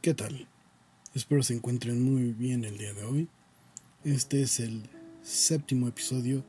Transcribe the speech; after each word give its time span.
¿Qué 0.00 0.14
tal? 0.14 0.46
Espero 1.12 1.42
se 1.42 1.54
encuentren 1.54 2.00
muy 2.00 2.32
bien 2.32 2.64
el 2.64 2.78
día 2.78 2.92
de 2.94 3.02
hoy. 3.02 3.28
Este 4.04 4.42
es 4.42 4.60
el 4.60 4.88
séptimo 5.22 5.88
episodio 5.88 6.44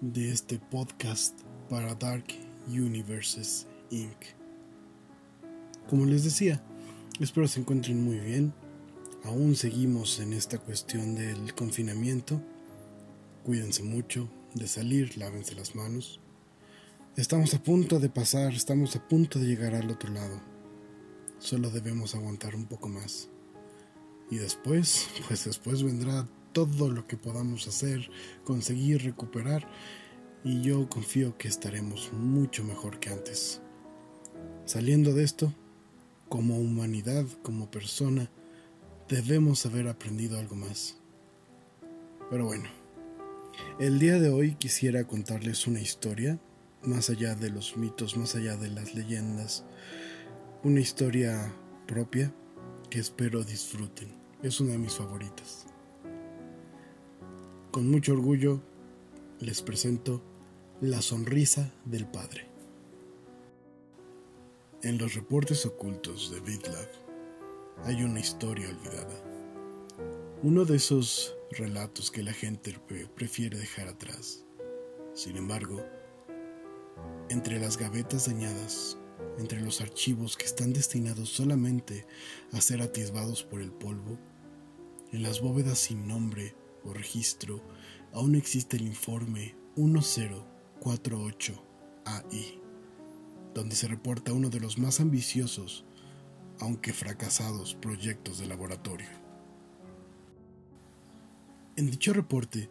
de 0.00 0.30
este 0.30 0.58
podcast 0.58 1.38
para 1.68 1.94
Dark 1.94 2.24
Universes 2.66 3.66
Inc. 3.90 4.16
Como 5.86 6.06
les 6.06 6.24
decía, 6.24 6.64
espero 7.20 7.46
se 7.46 7.60
encuentren 7.60 8.02
muy 8.02 8.20
bien. 8.20 8.54
Aún 9.22 9.54
seguimos 9.54 10.18
en 10.18 10.32
esta 10.32 10.56
cuestión 10.56 11.14
del 11.14 11.54
confinamiento. 11.54 12.40
Cuídense 13.44 13.82
mucho 13.82 14.30
de 14.54 14.66
salir, 14.66 15.18
lávense 15.18 15.54
las 15.54 15.74
manos. 15.74 16.20
Estamos 17.16 17.52
a 17.52 17.62
punto 17.62 18.00
de 18.00 18.08
pasar, 18.08 18.54
estamos 18.54 18.96
a 18.96 19.06
punto 19.06 19.38
de 19.38 19.46
llegar 19.46 19.74
al 19.74 19.90
otro 19.90 20.10
lado. 20.10 20.40
Solo 21.38 21.70
debemos 21.70 22.14
aguantar 22.14 22.54
un 22.54 22.66
poco 22.66 22.88
más. 22.88 23.28
Y 24.30 24.36
después, 24.36 25.08
pues 25.28 25.44
después 25.44 25.82
vendrá 25.82 26.26
todo 26.52 26.90
lo 26.90 27.06
que 27.06 27.16
podamos 27.16 27.68
hacer, 27.68 28.10
conseguir, 28.44 29.04
recuperar. 29.04 29.68
Y 30.44 30.62
yo 30.62 30.88
confío 30.88 31.36
que 31.36 31.48
estaremos 31.48 32.12
mucho 32.12 32.64
mejor 32.64 33.00
que 33.00 33.10
antes. 33.10 33.60
Saliendo 34.64 35.12
de 35.12 35.24
esto, 35.24 35.54
como 36.28 36.58
humanidad, 36.58 37.24
como 37.42 37.70
persona, 37.70 38.30
debemos 39.08 39.64
haber 39.66 39.88
aprendido 39.88 40.38
algo 40.38 40.56
más. 40.56 40.98
Pero 42.30 42.44
bueno, 42.44 42.68
el 43.78 43.98
día 43.98 44.18
de 44.20 44.28
hoy 44.28 44.54
quisiera 44.54 45.04
contarles 45.04 45.66
una 45.66 45.80
historia, 45.80 46.38
más 46.82 47.10
allá 47.10 47.34
de 47.34 47.50
los 47.50 47.76
mitos, 47.76 48.16
más 48.16 48.34
allá 48.34 48.56
de 48.56 48.68
las 48.68 48.94
leyendas, 48.94 49.64
una 50.64 50.80
historia 50.80 51.54
propia 51.86 52.34
que 52.90 52.98
espero 52.98 53.44
disfruten. 53.44 54.08
Es 54.42 54.60
una 54.60 54.72
de 54.72 54.78
mis 54.78 54.96
favoritas. 54.96 55.66
Con 57.70 57.88
mucho 57.88 58.12
orgullo 58.12 58.60
les 59.38 59.62
presento 59.62 60.20
La 60.80 61.00
sonrisa 61.00 61.72
del 61.84 62.08
padre. 62.08 62.48
En 64.82 64.98
los 64.98 65.14
reportes 65.14 65.64
ocultos 65.64 66.32
de 66.32 66.40
Vidlab 66.40 66.88
hay 67.84 68.02
una 68.02 68.18
historia 68.18 68.68
olvidada. 68.68 69.22
Uno 70.42 70.64
de 70.64 70.76
esos 70.76 71.36
relatos 71.52 72.10
que 72.10 72.24
la 72.24 72.32
gente 72.32 72.76
prefiere 73.14 73.58
dejar 73.58 73.86
atrás. 73.86 74.44
Sin 75.14 75.36
embargo, 75.36 75.84
entre 77.28 77.60
las 77.60 77.76
gavetas 77.76 78.26
dañadas 78.26 78.98
entre 79.38 79.60
los 79.60 79.80
archivos 79.80 80.36
que 80.36 80.46
están 80.46 80.72
destinados 80.72 81.30
solamente 81.30 82.06
a 82.52 82.60
ser 82.60 82.82
atisbados 82.82 83.44
por 83.44 83.60
el 83.60 83.72
polvo, 83.72 84.18
en 85.12 85.22
las 85.22 85.40
bóvedas 85.40 85.78
sin 85.78 86.06
nombre 86.06 86.54
o 86.84 86.92
registro 86.92 87.62
aún 88.12 88.34
existe 88.34 88.76
el 88.76 88.86
informe 88.86 89.54
1048AI, 89.76 92.60
donde 93.54 93.76
se 93.76 93.88
reporta 93.88 94.32
uno 94.32 94.50
de 94.50 94.60
los 94.60 94.78
más 94.78 95.00
ambiciosos, 95.00 95.84
aunque 96.60 96.92
fracasados, 96.92 97.74
proyectos 97.74 98.38
de 98.38 98.46
laboratorio. 98.46 99.08
En 101.76 101.90
dicho 101.90 102.12
reporte 102.12 102.70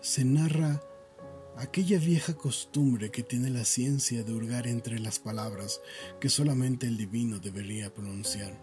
se 0.00 0.24
narra 0.24 0.82
aquella 1.60 1.98
vieja 1.98 2.32
costumbre 2.34 3.10
que 3.10 3.22
tiene 3.22 3.50
la 3.50 3.66
ciencia 3.66 4.24
de 4.24 4.32
hurgar 4.32 4.66
entre 4.66 4.98
las 4.98 5.18
palabras 5.18 5.82
que 6.18 6.30
solamente 6.30 6.86
el 6.86 6.96
divino 6.96 7.38
debería 7.38 7.92
pronunciar. 7.92 8.58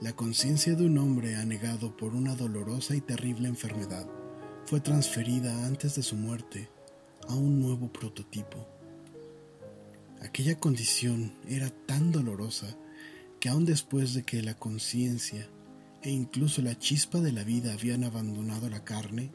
La 0.00 0.14
conciencia 0.14 0.74
de 0.74 0.84
un 0.84 0.98
hombre 0.98 1.36
anegado 1.36 1.96
por 1.96 2.16
una 2.16 2.34
dolorosa 2.34 2.96
y 2.96 3.00
terrible 3.00 3.46
enfermedad 3.46 4.08
fue 4.64 4.80
transferida 4.80 5.66
antes 5.66 5.94
de 5.94 6.02
su 6.02 6.16
muerte 6.16 6.68
a 7.28 7.34
un 7.36 7.60
nuevo 7.60 7.92
prototipo. 7.92 8.66
Aquella 10.22 10.58
condición 10.58 11.32
era 11.48 11.70
tan 11.70 12.10
dolorosa 12.10 12.76
que 13.38 13.50
aun 13.50 13.64
después 13.64 14.14
de 14.14 14.24
que 14.24 14.42
la 14.42 14.54
conciencia 14.54 15.48
e 16.02 16.10
incluso 16.10 16.60
la 16.60 16.76
chispa 16.76 17.20
de 17.20 17.30
la 17.30 17.44
vida 17.44 17.72
habían 17.72 18.02
abandonado 18.02 18.68
la 18.68 18.82
carne, 18.82 19.30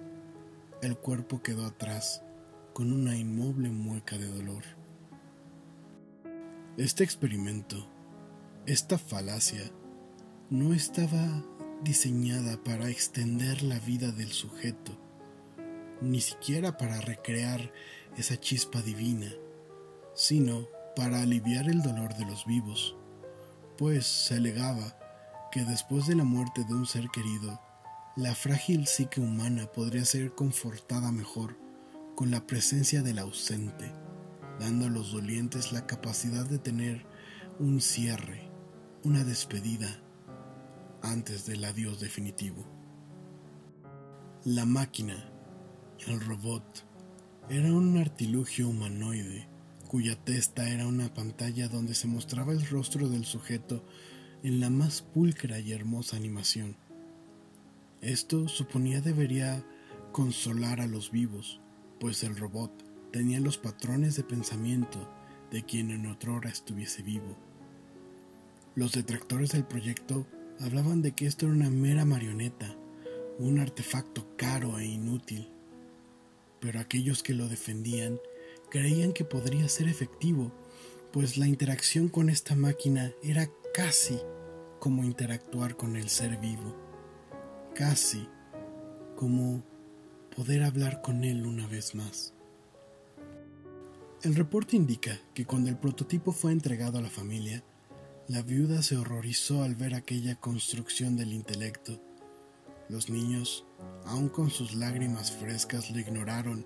el 0.81 0.97
cuerpo 0.97 1.42
quedó 1.42 1.66
atrás 1.66 2.24
con 2.74 2.92
una 2.92 3.16
inmoble 3.16 3.69
mueca 3.69 4.18
de 4.18 4.28
dolor. 4.28 4.64
Este 6.78 7.03
experimento, 7.03 7.88
esta 8.66 8.97
falacia, 8.97 9.62
no 10.50 10.74
estaba 10.74 11.44
diseñada 11.84 12.62
para 12.64 12.90
extender 12.90 13.62
la 13.62 13.80
vida 13.80 14.12
del 14.12 14.31
sujeto, 14.31 14.97
ni 16.02 16.20
siquiera 16.20 16.78
para 16.78 17.00
recrear 17.02 17.72
esa 18.18 18.40
chispa 18.40 18.81
divina, 18.81 19.31
sino 20.16 20.68
para 20.96 21.22
aliviar 21.22 21.70
el 21.70 21.81
dolor 21.81 22.16
de 22.16 22.25
los 22.25 22.46
vivos, 22.46 22.96
pues 23.78 24.06
se 24.06 24.36
alegaba 24.36 24.97
que 25.52 25.64
después 25.64 26.08
de 26.08 26.16
la 26.16 26.24
muerte 26.24 26.64
de 26.64 26.74
un 26.74 26.86
ser 26.86 27.09
querido, 27.09 27.62
la 28.18 28.36
frágil 28.36 28.88
psique 28.88 29.22
humana 29.22 29.72
podría 29.72 30.04
ser 30.04 30.36
confortada 30.36 31.14
mejor 31.14 31.58
con 32.16 32.30
la 32.30 32.46
presencia 32.46 33.02
del 33.02 33.20
ausente, 33.20 33.94
dando 34.60 34.88
a 34.88 34.90
los 34.90 35.14
dolientes 35.14 35.72
la 35.72 35.88
capacidad 35.88 36.46
de 36.46 36.58
tener 36.58 37.06
un 37.58 37.80
cierre, 37.80 38.52
una 39.06 39.24
despedida, 39.24 40.04
antes 41.02 41.46
del 41.46 41.64
adiós 41.64 42.02
definitivo. 42.02 42.66
La 44.44 44.66
máquina, 44.66 45.32
el 46.06 46.20
robot, 46.20 46.86
era 47.50 47.72
un 47.72 47.98
artilugio 47.98 48.68
humanoide 48.68 49.48
cuya 49.88 50.16
testa 50.16 50.70
era 50.70 50.86
una 50.86 51.14
pantalla 51.14 51.70
donde 51.70 51.96
se 51.96 52.08
mostraba 52.08 52.52
el 52.52 52.66
rostro 52.68 53.08
del 53.08 53.26
sujeto 53.26 53.86
en 54.44 54.60
la 54.60 54.70
más 54.70 55.02
pulcra 55.02 55.60
y 55.60 55.72
hermosa 55.72 56.18
animación 56.18 56.76
esto 58.02 58.48
suponía 58.48 59.00
debería 59.00 59.64
consolar 60.12 60.82
a 60.82 60.88
los 60.88 61.12
vivos, 61.12 61.62
pues 62.00 62.24
el 62.24 62.36
robot 62.36 62.72
tenía 63.12 63.40
los 63.40 63.60
patrones 63.60 64.16
de 64.16 64.24
pensamiento 64.24 65.08
de 65.52 65.64
quien 65.64 65.92
en 65.92 66.08
otrora 66.08 66.50
estuviese 66.50 67.04
vivo. 67.04 67.38
Los 68.74 68.94
detractores 68.94 69.52
del 69.52 69.66
proyecto 69.66 70.26
hablaban 70.60 71.04
de 71.04 71.12
que 71.12 71.28
esto 71.28 71.46
era 71.46 71.54
una 71.54 71.70
mera 71.70 72.04
marioneta, 72.04 72.76
un 73.38 73.60
artefacto 73.60 74.36
caro 74.36 74.80
e 74.80 74.86
inútil, 74.86 75.50
pero 76.60 76.80
aquellos 76.80 77.22
que 77.22 77.36
lo 77.36 77.50
defendían 77.50 78.20
creían 78.72 79.14
que 79.14 79.26
podría 79.26 79.70
ser 79.70 79.88
efectivo, 79.88 80.52
pues 81.14 81.38
la 81.38 81.48
interacción 81.48 82.10
con 82.10 82.30
esta 82.30 82.56
máquina 82.56 83.12
era 83.22 83.48
casi 83.76 84.20
como 84.80 85.04
interactuar 85.04 85.76
con 85.76 85.96
el 85.96 86.10
ser 86.10 86.38
vivo 86.38 86.91
casi 87.74 88.28
como 89.16 89.64
poder 90.36 90.64
hablar 90.64 91.02
con 91.02 91.24
él 91.24 91.46
una 91.46 91.68
vez 91.68 91.96
más. 91.96 92.34
El 94.24 94.36
reporte 94.36 94.76
indica 94.76 95.20
que 95.34 95.46
cuando 95.46 95.70
el 95.70 95.78
prototipo 95.78 96.32
fue 96.32 96.52
entregado 96.52 97.00
a 97.00 97.02
la 97.02 97.09
familia, 97.09 97.64
la 98.28 98.42
viuda 98.44 98.82
se 98.84 98.96
horrorizó 98.96 99.64
al 99.64 99.76
ver 99.76 99.96
aquella 99.96 100.36
construcción 100.36 101.18
del 101.18 101.34
intelecto. 101.34 102.00
Los 102.88 103.09
niños, 103.09 103.66
aun 104.06 104.30
con 104.30 104.50
sus 104.50 104.76
lágrimas 104.76 105.32
frescas, 105.32 105.92
lo 105.92 106.00
ignoraron, 106.00 106.66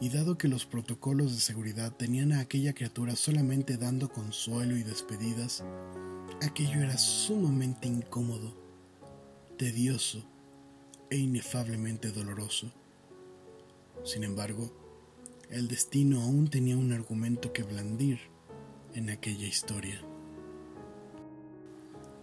y 0.00 0.08
dado 0.08 0.36
que 0.36 0.48
los 0.48 0.66
protocolos 0.66 1.32
de 1.32 1.40
seguridad 1.40 1.92
tenían 1.92 2.32
a 2.32 2.40
aquella 2.40 2.72
criatura 2.72 3.16
solamente 3.16 3.76
dando 3.76 4.08
consuelo 4.08 4.76
y 4.76 4.82
despedidas, 4.82 5.62
aquello 6.42 6.80
era 6.80 6.98
sumamente 6.98 7.86
incómodo, 7.86 8.59
tedioso 9.60 10.24
e 11.10 11.18
inefablemente 11.18 12.12
doloroso. 12.12 12.72
Sin 14.04 14.24
embargo, 14.24 14.72
el 15.50 15.68
destino 15.68 16.22
aún 16.22 16.48
tenía 16.48 16.78
un 16.78 16.92
argumento 16.92 17.52
que 17.52 17.62
blandir 17.62 18.20
en 18.94 19.10
aquella 19.10 19.46
historia. 19.46 20.00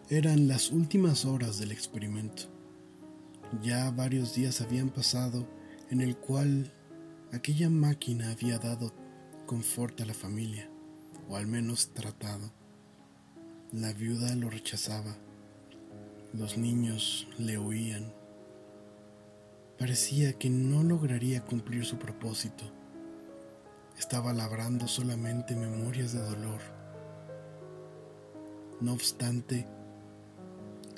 Eran 0.10 0.48
las 0.48 0.72
últimas 0.72 1.26
horas 1.26 1.60
del 1.60 1.72
experimento. 1.72 2.46
Ya 3.62 3.92
varios 3.92 4.34
días 4.34 4.60
habían 4.62 4.90
pasado 4.90 5.48
en 5.92 6.02
el 6.02 6.18
cual 6.18 6.74
aquella 7.32 7.70
máquina 7.70 8.32
había 8.32 8.58
dado 8.58 8.96
confort 9.46 10.02
a 10.02 10.06
la 10.06 10.16
familia, 10.16 10.72
o 11.30 11.36
al 11.36 11.46
menos 11.46 11.94
tratado. 11.94 12.52
La 13.72 13.94
viuda 13.94 14.36
lo 14.36 14.50
rechazaba. 14.50 15.27
Los 16.38 16.56
niños 16.56 17.28
le 17.40 17.58
oían 17.58 18.14
Parecía 19.80 20.34
que 20.34 20.52
no 20.52 20.84
lograría 20.84 21.44
cumplir 21.44 21.84
su 21.84 21.98
propósito. 21.98 22.64
Estaba 23.98 24.34
labrando 24.34 24.88
solamente 24.88 25.56
memorias 25.56 26.14
de 26.14 26.20
dolor. 26.20 26.62
No 28.82 28.94
obstante, 28.94 29.66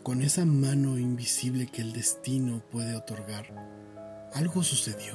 con 0.03 0.21
esa 0.21 0.43
mano 0.43 0.97
invisible 0.97 1.67
que 1.67 1.83
el 1.83 1.93
destino 1.93 2.61
puede 2.69 2.95
otorgar, 2.97 3.45
algo 4.33 4.61
sucedió, 4.61 5.13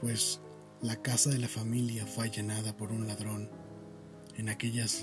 pues 0.00 0.40
la 0.82 1.02
casa 1.02 1.30
de 1.30 1.38
la 1.38 1.48
familia 1.48 2.06
fue 2.06 2.26
allanada 2.26 2.76
por 2.76 2.92
un 2.92 3.08
ladrón 3.08 3.50
en 4.36 4.48
aquellas 4.48 5.02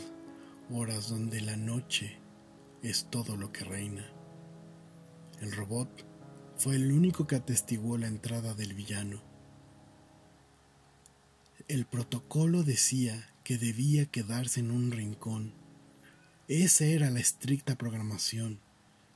horas 0.71 1.09
donde 1.09 1.41
la 1.41 1.57
noche 1.57 2.21
es 2.83 3.07
todo 3.09 3.37
lo 3.37 3.51
que 3.51 3.63
reina. 3.63 4.11
El 5.41 5.51
robot 5.51 6.05
fue 6.57 6.75
el 6.75 6.91
único 6.91 7.27
que 7.27 7.35
atestiguó 7.35 7.97
la 7.97 8.07
entrada 8.07 8.53
del 8.53 8.73
villano. 8.73 9.21
El 11.67 11.85
protocolo 11.85 12.63
decía 12.63 13.29
que 13.43 13.57
debía 13.57 14.05
quedarse 14.05 14.59
en 14.59 14.71
un 14.71 14.91
rincón. 14.91 15.53
Esa 16.47 16.85
era 16.85 17.11
la 17.11 17.19
estricta 17.19 17.75
programación. 17.75 18.59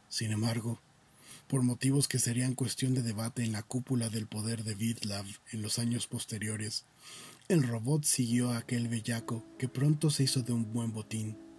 Sin 0.09 0.31
embargo, 0.31 0.81
por 1.47 1.63
motivos 1.63 2.07
que 2.07 2.19
serían 2.19 2.55
cuestión 2.55 2.93
de 2.93 3.01
debate 3.01 3.43
en 3.43 3.51
la 3.51 3.63
cúpula 3.63 4.09
del 4.09 4.27
poder 4.27 4.63
de 4.63 4.75
Vidlav 4.75 5.25
en 5.51 5.61
los 5.61 5.79
años 5.79 6.07
posteriores, 6.07 6.85
el 7.47 7.63
robot 7.63 8.05
siguió 8.05 8.51
a 8.51 8.57
aquel 8.57 8.87
bellaco 8.87 9.45
que 9.57 9.67
pronto 9.67 10.09
se 10.09 10.23
hizo 10.23 10.41
de 10.43 10.53
un 10.53 10.71
buen 10.71 10.93
botín. 10.93 11.50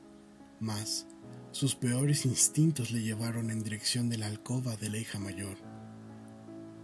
Mas, 0.62 1.08
sus 1.50 1.74
peores 1.74 2.24
instintos 2.24 2.92
le 2.92 3.02
llevaron 3.02 3.50
en 3.50 3.64
dirección 3.64 4.08
de 4.08 4.16
la 4.16 4.28
alcoba 4.28 4.76
de 4.76 4.90
la 4.90 4.98
hija 4.98 5.18
mayor. 5.18 5.56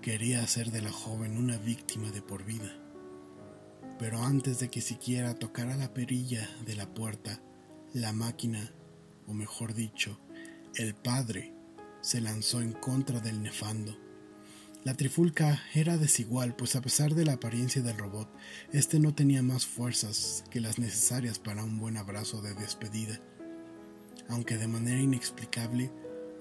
Quería 0.02 0.42
hacer 0.42 0.72
de 0.72 0.82
la 0.82 0.90
joven 0.90 1.36
una 1.36 1.58
víctima 1.58 2.10
de 2.10 2.20
por 2.20 2.44
vida. 2.44 2.76
Pero 4.00 4.24
antes 4.24 4.58
de 4.58 4.68
que 4.68 4.80
siquiera 4.80 5.36
tocara 5.36 5.76
la 5.76 5.94
perilla 5.94 6.50
de 6.66 6.74
la 6.74 6.92
puerta, 6.92 7.40
la 7.94 8.12
máquina, 8.12 8.72
o 9.28 9.32
mejor 9.32 9.74
dicho, 9.74 10.18
el 10.74 10.96
padre, 10.96 11.54
se 12.00 12.20
lanzó 12.20 12.60
en 12.62 12.72
contra 12.72 13.20
del 13.20 13.40
nefando. 13.44 13.96
La 14.82 14.94
trifulca 14.94 15.62
era 15.72 15.98
desigual, 15.98 16.56
pues 16.56 16.74
a 16.74 16.80
pesar 16.80 17.14
de 17.14 17.24
la 17.24 17.34
apariencia 17.34 17.80
del 17.80 17.96
robot, 17.96 18.28
este 18.72 18.98
no 18.98 19.14
tenía 19.14 19.44
más 19.44 19.66
fuerzas 19.66 20.42
que 20.50 20.60
las 20.60 20.80
necesarias 20.80 21.38
para 21.38 21.62
un 21.62 21.78
buen 21.78 21.96
abrazo 21.96 22.42
de 22.42 22.54
despedida. 22.54 23.20
Aunque 24.28 24.58
de 24.58 24.68
manera 24.68 25.00
inexplicable 25.00 25.90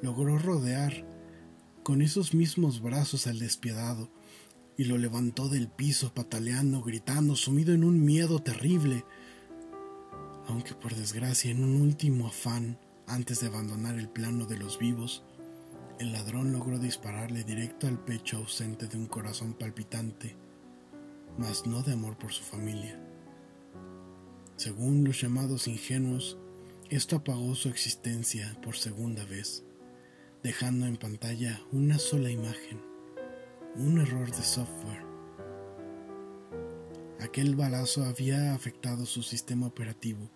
logró 0.01 0.37
rodear 0.37 1.05
con 1.83 2.01
esos 2.01 2.33
mismos 2.33 2.81
brazos 2.81 3.27
al 3.27 3.39
despiadado, 3.39 4.09
y 4.77 4.83
lo 4.83 4.97
levantó 4.97 5.49
del 5.49 5.69
piso 5.69 6.13
pataleando, 6.13 6.83
gritando, 6.83 7.35
sumido 7.35 7.73
en 7.73 7.83
un 7.83 8.05
miedo 8.05 8.39
terrible. 8.39 9.03
Aunque 10.47 10.75
por 10.75 10.95
desgracia 10.95 11.49
en 11.49 11.63
un 11.63 11.81
último 11.81 12.27
afán, 12.27 12.77
antes 13.07 13.39
de 13.39 13.47
abandonar 13.47 13.97
el 13.97 14.07
plano 14.07 14.45
de 14.45 14.57
los 14.57 14.77
vivos, 14.77 15.23
el 15.99 16.11
ladrón 16.11 16.51
logró 16.51 16.77
dispararle 16.77 17.43
directo 17.43 17.87
al 17.87 17.97
pecho 18.03 18.37
ausente 18.37 18.87
de 18.87 18.97
un 18.97 19.07
corazón 19.07 19.53
palpitante, 19.53 20.35
mas 21.39 21.65
no 21.65 21.81
de 21.81 21.93
amor 21.93 22.17
por 22.17 22.31
su 22.31 22.43
familia. 22.43 23.01
Según 24.57 25.03
los 25.03 25.19
llamados 25.19 25.67
ingenuos, 25.67 26.37
esto 26.89 27.17
apagó 27.17 27.53
su 27.55 27.69
existencia 27.69 28.57
por 28.63 28.77
segunda 28.77 29.25
vez, 29.25 29.63
dejando 30.43 30.85
en 30.85 30.97
pantalla 30.97 31.61
una 31.71 31.99
sola 31.99 32.29
imagen 32.31 32.81
un 33.75 33.99
error 33.99 34.31
de 34.31 34.41
software. 34.41 35.05
Aquel 37.19 37.55
balazo 37.55 38.05
había 38.05 38.55
afectado 38.55 39.05
su 39.05 39.21
sistema 39.21 39.67
operativo, 39.67 40.31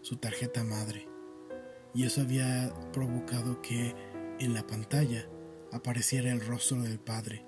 su 0.00 0.16
tarjeta 0.16 0.64
madre, 0.64 1.06
y 1.94 2.04
eso 2.04 2.22
había 2.22 2.72
provocado 2.92 3.60
que 3.60 3.94
en 4.38 4.54
la 4.54 4.66
pantalla 4.66 5.28
apareciera 5.72 6.32
el 6.32 6.40
rostro 6.40 6.82
del 6.82 6.98
padre, 6.98 7.44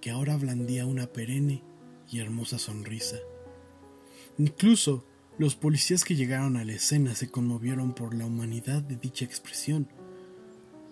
que 0.00 0.10
ahora 0.10 0.36
blandía 0.36 0.86
una 0.86 1.06
perenne 1.12 1.62
y 2.10 2.20
hermosa 2.20 2.58
sonrisa. 2.58 3.18
Incluso 4.38 5.04
los 5.38 5.54
policías 5.54 6.04
que 6.04 6.16
llegaron 6.16 6.56
a 6.56 6.64
la 6.64 6.72
escena 6.72 7.14
se 7.14 7.30
conmovieron 7.30 7.94
por 7.94 8.12
la 8.12 8.26
humanidad 8.26 8.82
de 8.82 8.96
dicha 8.96 9.24
expresión. 9.24 9.88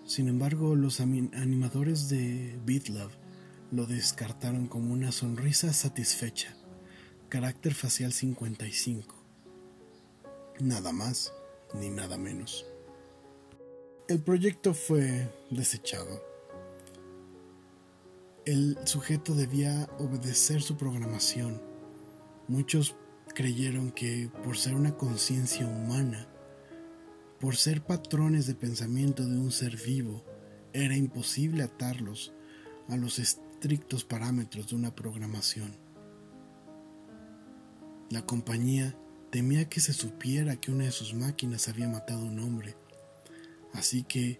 Sin 0.05 0.29
embargo, 0.29 0.73
los 0.75 1.01
animadores 1.01 2.07
de 2.07 2.57
BitLove 2.65 3.13
lo 3.71 3.85
descartaron 3.85 4.67
como 4.67 4.93
una 4.93 5.11
sonrisa 5.11 5.73
satisfecha, 5.73 6.55
carácter 7.27 7.73
facial 7.73 8.13
55. 8.13 9.13
Nada 10.61 10.93
más 10.93 11.33
ni 11.73 11.89
nada 11.89 12.17
menos. 12.17 12.65
El 14.07 14.21
proyecto 14.21 14.73
fue 14.73 15.29
desechado. 15.49 16.23
El 18.45 18.77
sujeto 18.85 19.35
debía 19.35 19.89
obedecer 19.99 20.61
su 20.61 20.77
programación. 20.77 21.61
Muchos 22.47 22.95
creyeron 23.37 23.91
que 23.91 24.31
por 24.43 24.57
ser 24.57 24.73
una 24.73 24.97
conciencia 24.97 25.67
humana, 25.67 26.27
por 27.39 27.55
ser 27.55 27.83
patrones 27.83 28.47
de 28.47 28.55
pensamiento 28.55 29.23
de 29.27 29.37
un 29.37 29.51
ser 29.51 29.77
vivo, 29.77 30.25
era 30.73 30.95
imposible 30.95 31.61
atarlos 31.61 32.33
a 32.89 32.97
los 32.97 33.19
estrictos 33.19 34.03
parámetros 34.05 34.69
de 34.69 34.75
una 34.75 34.95
programación. 34.95 35.71
La 38.09 38.23
compañía 38.23 38.97
temía 39.29 39.69
que 39.69 39.81
se 39.81 39.93
supiera 39.93 40.55
que 40.55 40.71
una 40.71 40.85
de 40.85 40.91
sus 40.91 41.13
máquinas 41.13 41.67
había 41.67 41.87
matado 41.87 42.21
a 42.21 42.31
un 42.31 42.39
hombre, 42.39 42.75
así 43.71 44.01
que 44.01 44.39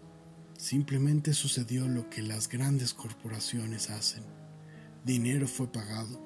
simplemente 0.58 1.34
sucedió 1.34 1.88
lo 1.88 2.10
que 2.10 2.24
las 2.24 2.50
grandes 2.50 2.96
corporaciones 2.96 3.92
hacen. 3.92 4.24
Dinero 5.06 5.48
fue 5.48 5.72
pagado, 5.72 6.20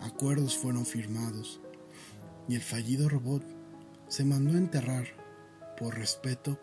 acuerdos 0.00 0.56
fueron 0.56 0.86
firmados 0.86 1.60
y 2.48 2.54
el 2.54 2.62
fallido 2.62 3.08
robot 3.08 3.44
se 4.08 4.24
mandó 4.24 4.54
a 4.54 4.58
enterrar 4.58 5.06
por 5.78 5.94
respeto 5.96 6.58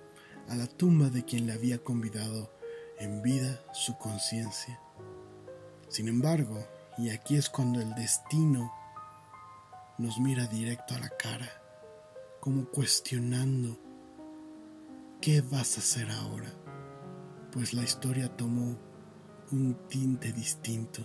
a 0.48 0.56
la 0.56 0.68
tumba 0.68 1.10
de 1.10 1.24
quien 1.24 1.48
le 1.48 1.54
había 1.54 1.84
convidado 1.84 2.52
en 3.00 3.22
vida 3.22 3.62
su 3.74 3.98
conciencia. 3.98 4.80
Sin 5.90 6.08
embargo, 6.08 6.66
y 6.98 7.10
aquí 7.10 7.36
es 7.36 7.50
cuando 7.50 7.82
el 7.82 7.94
destino 7.96 8.72
nos 9.98 10.20
mira 10.20 10.46
directo 10.48 10.96
a 10.96 11.00
la 11.00 11.10
cara, 11.10 11.50
como 12.40 12.66
cuestionando, 12.66 13.78
¿qué 15.20 15.42
vas 15.42 15.78
a 15.78 15.82
hacer 15.82 16.10
ahora? 16.10 16.52
Pues 17.52 17.74
la 17.74 17.84
historia 17.84 18.30
tomó 18.36 18.78
un 19.52 19.76
tinte 19.88 20.32
distinto, 20.32 21.02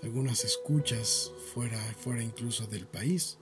algunas 0.04 0.44
escuchas 0.44 1.32
fuera, 1.54 1.80
fuera 2.00 2.24
incluso 2.24 2.68
del 2.68 2.88
país. 2.88 3.38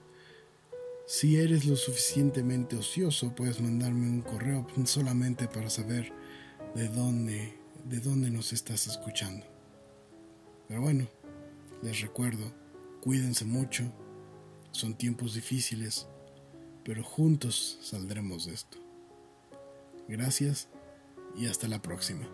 Si 1.05 1.37
eres 1.37 1.65
lo 1.65 1.75
suficientemente 1.75 2.77
ocioso, 2.77 3.33
puedes 3.35 3.59
mandarme 3.59 4.07
un 4.07 4.21
correo 4.21 4.65
solamente 4.85 5.47
para 5.47 5.69
saber 5.69 6.13
de 6.75 6.87
dónde, 6.89 7.57
de 7.85 7.99
dónde 7.99 8.29
nos 8.29 8.53
estás 8.53 8.87
escuchando. 8.87 9.45
Pero 10.67 10.81
bueno, 10.81 11.07
les 11.81 12.01
recuerdo, 12.01 12.53
cuídense 13.01 13.45
mucho, 13.45 13.91
son 14.71 14.95
tiempos 14.95 15.33
difíciles, 15.33 16.07
pero 16.83 17.03
juntos 17.03 17.79
saldremos 17.81 18.45
de 18.45 18.53
esto. 18.53 18.77
Gracias 20.07 20.67
y 21.37 21.47
hasta 21.47 21.67
la 21.67 21.81
próxima. 21.81 22.27